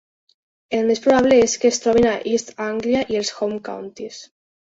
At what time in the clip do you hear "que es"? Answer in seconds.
1.65-1.77